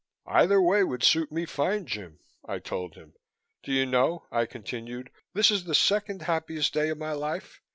"Either 0.25 0.59
way 0.59 0.83
would 0.83 1.03
suit 1.03 1.31
me 1.31 1.45
fine, 1.45 1.85
Jim," 1.85 2.17
I 2.43 2.57
told 2.57 2.95
him. 2.95 3.13
"Do 3.61 3.71
you 3.71 3.85
know," 3.85 4.25
I 4.31 4.47
continued, 4.47 5.11
"this 5.35 5.51
is 5.51 5.65
the 5.65 5.75
second 5.75 6.23
happiest 6.23 6.73
day 6.73 6.89
of 6.89 6.97
my 6.97 7.11
life. 7.11 7.61